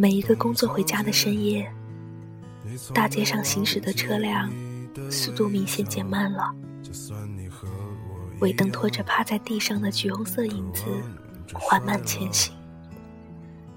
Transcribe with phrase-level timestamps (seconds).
[0.00, 1.68] 每一个工作回家的深夜，
[2.94, 4.48] 大街上行驶的车辆
[5.10, 6.54] 速度明显减慢了，
[8.38, 10.84] 尾灯拖着趴在地上的橘红色影子
[11.52, 12.54] 缓慢前行，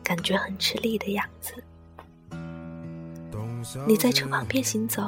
[0.04, 1.56] 感觉很吃力的样子。
[3.88, 5.02] 你在车旁边行走，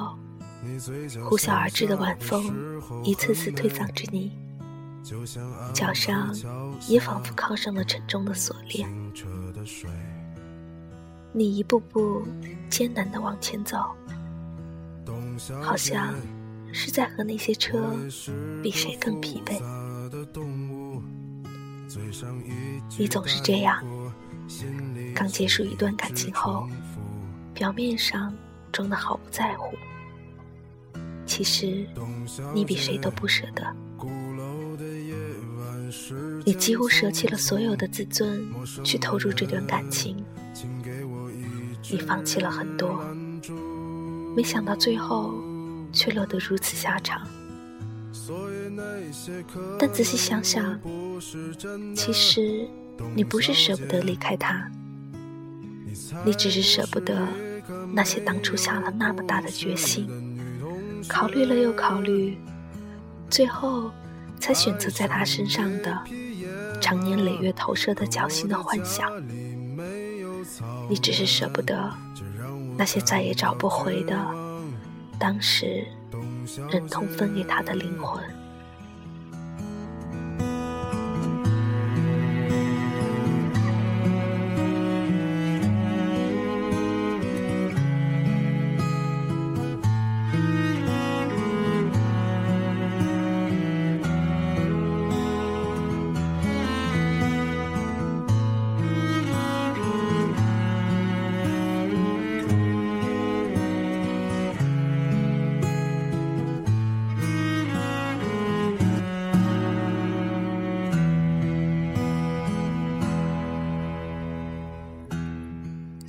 [1.30, 4.36] 呼啸而至的晚风一次次推搡着你，
[5.75, 6.36] 脚上
[6.88, 8.89] 也仿佛铐上了沉重的锁链。
[11.36, 12.22] 你一步步
[12.70, 13.80] 艰难的往前走，
[15.64, 16.14] 好像
[16.72, 17.92] 是在和那些车
[18.62, 19.59] 比谁更疲惫。
[22.98, 23.84] 你总是这样，
[25.16, 26.68] 刚结束一段感情后，
[27.52, 28.31] 表面上
[28.72, 29.75] 装的毫不在乎，
[31.25, 31.88] 其实
[32.53, 33.75] 你比谁都不舍得。
[36.45, 38.47] 你几乎舍弃了所有的自尊，
[38.84, 40.23] 去投入这段感情。
[41.92, 43.00] 你放弃了很多，
[44.36, 45.34] 没想到最后
[45.92, 47.22] 却落得如此下场。
[49.78, 50.80] 但仔细想想，
[51.95, 52.67] 其实
[53.16, 54.70] 你不是舍不得离开他，
[56.25, 57.28] 你只是舍不得
[57.94, 60.08] 那些当初下了那么大的决心，
[61.08, 62.38] 考虑了又考虑，
[63.30, 63.92] 最后
[64.40, 66.02] 才选择在他身上的
[66.80, 69.12] 长年累月投射的侥幸的幻想。
[70.89, 71.91] 你只是舍不得
[72.77, 74.16] 那些再也找不回的，
[75.19, 75.85] 当时
[76.72, 78.23] 忍痛分给他的灵魂。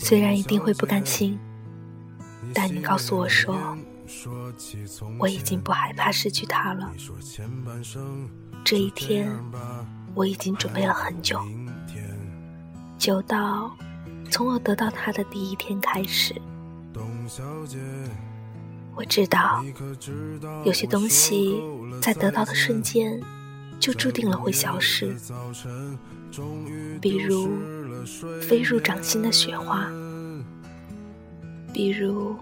[0.05, 1.39] 虽然一定会不甘心，
[2.53, 3.57] 但你告诉我说，
[5.19, 6.93] 我已经不害怕失去他了。
[8.63, 9.35] 这一天，
[10.15, 11.41] 我已经准备了很久，
[12.99, 13.75] 久到
[14.31, 16.35] 从我得到他的第一天开始。
[18.95, 19.65] 我知道，
[20.67, 21.63] 有些东西
[22.03, 23.19] 在得到的瞬间，
[23.85, 25.15] 就注定了会消失，
[27.03, 27.51] 比如。
[28.43, 29.87] 飞入掌心的雪花，
[31.73, 32.37] 比如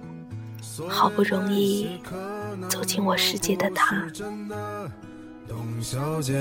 [0.89, 2.01] 好不容易
[2.69, 4.05] 走进我世界的他。
[5.49, 6.35] 董小姐，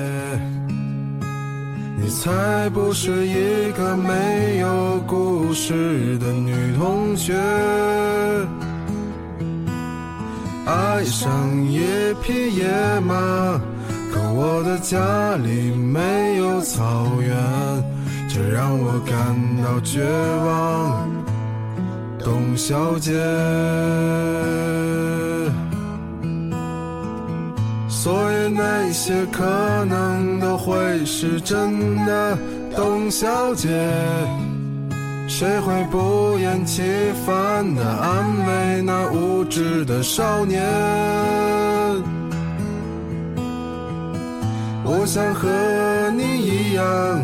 [2.00, 7.36] 你才不是一个没有故事的女同学。
[10.66, 11.32] 爱上
[11.72, 11.80] 一
[12.24, 13.62] 匹野马，
[14.34, 17.36] 我的家里没有草原。
[18.30, 19.14] 这让我感
[19.62, 20.02] 到绝
[20.46, 21.10] 望，
[22.24, 23.12] 董小姐。
[27.90, 29.44] 所以那些可
[29.86, 32.38] 能都会是真的，
[32.76, 33.68] 董小姐。
[35.28, 36.82] 谁会不厌其
[37.26, 40.62] 烦地安慰那无知的少年？
[44.94, 45.48] 我想和
[46.18, 47.24] 你一样。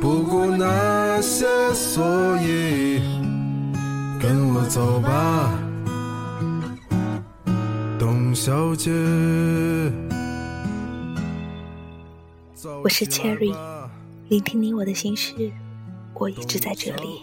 [0.00, 3.00] 不顾那些所以，
[4.20, 5.56] 跟我走吧，
[7.96, 8.90] 董小姐。
[12.82, 13.54] 我是 Cherry，
[14.28, 15.52] 聆听你我的心事，
[16.14, 17.20] 我一直在这里。